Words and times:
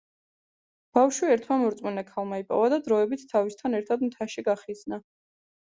ბავშვი 0.97 1.29
ერთმა 1.33 1.57
მორწმუნე 1.65 2.05
ქალმა 2.09 2.41
იპოვა 2.45 2.73
და 2.77 2.81
დროებით 2.89 3.29
თავისთან 3.35 3.81
ერთად 3.83 4.09
მთაში 4.09 4.49
გახიზნა. 4.51 5.03